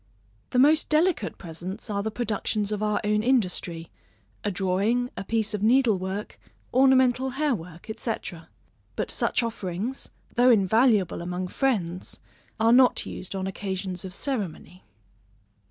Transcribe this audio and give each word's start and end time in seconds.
The 0.49 0.57
most 0.57 0.89
delicate 0.89 1.37
presents 1.37 1.87
are 1.87 2.01
the 2.01 2.09
productions 2.09 2.71
of 2.71 2.81
our 2.81 2.99
own 3.03 3.21
industry; 3.21 3.91
a 4.43 4.49
drawing, 4.49 5.11
a 5.15 5.23
piece 5.23 5.53
of 5.53 5.61
needle 5.61 5.99
work, 5.99 6.39
ornamental 6.73 7.29
hair 7.37 7.53
work, 7.53 7.87
&c. 7.95 8.13
But 8.95 9.11
such 9.11 9.43
offerings, 9.43 10.09
though 10.33 10.49
invaluable 10.49 11.21
among 11.21 11.49
friends, 11.49 12.19
are 12.59 12.73
not 12.73 13.05
used 13.05 13.35
on 13.35 13.45
occasions 13.45 14.03
of 14.03 14.11
ceremony. 14.11 14.83